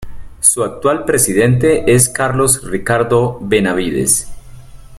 Su 0.39 0.63
actual 0.63 1.05
presidente 1.05 1.93
es 1.93 2.09
Carlos 2.09 2.63
Ricardo 2.67 3.37
Benavides. 3.39 4.31